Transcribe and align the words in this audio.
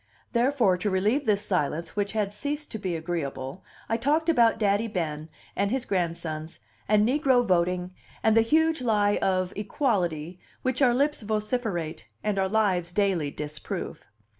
Therefore, 0.31 0.77
to 0.79 0.89
relieve 0.89 1.25
this 1.27 1.45
silence 1.45 1.95
which 1.95 2.13
had 2.13 2.33
ceased 2.33 2.71
to 2.71 2.79
be 2.79 2.95
agreeable, 2.95 3.63
I 3.87 3.97
talked 3.97 4.29
about 4.29 4.57
Daddy 4.57 4.87
Ben 4.87 5.29
and 5.55 5.69
his 5.69 5.85
grandsons, 5.85 6.59
and 6.87 7.07
negro 7.07 7.45
voting, 7.47 7.93
and 8.23 8.35
the 8.35 8.41
huge 8.41 8.81
lie 8.81 9.17
of 9.17 9.53
"equality" 9.55 10.39
which 10.63 10.81
our 10.81 10.95
lips 10.95 11.21
vociferate 11.21 12.07
and 12.23 12.39
our 12.39 12.49
lives 12.49 12.91
daily 12.91 13.29
disprove. 13.29 14.03